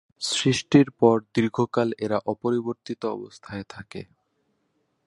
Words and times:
সৃষ্টির 0.29 0.87
পর 0.99 1.15
দীর্ঘকাল 1.35 1.89
এরা 2.05 2.17
অপরিবর্তিত 2.25 3.01
অবস্থায় 3.15 3.65
থাকে। 3.73 4.01